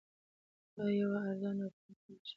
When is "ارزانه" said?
1.29-1.63